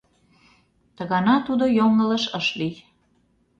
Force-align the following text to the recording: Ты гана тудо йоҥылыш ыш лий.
Ты 0.95 1.01
гана 1.11 1.35
тудо 1.47 1.65
йоҥылыш 1.77 2.23
ыш 2.39 2.47
лий. 2.59 2.75